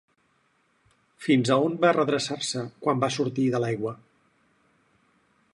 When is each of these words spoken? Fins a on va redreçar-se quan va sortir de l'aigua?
Fins 1.25 1.51
a 1.55 1.57
on 1.67 1.77
va 1.85 1.93
redreçar-se 1.99 2.65
quan 2.87 3.05
va 3.07 3.13
sortir 3.19 3.49
de 3.57 3.65
l'aigua? 3.65 3.97